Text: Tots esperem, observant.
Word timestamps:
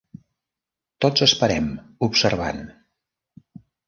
Tots 1.05 1.25
esperem, 1.25 1.67
observant. 2.07 2.63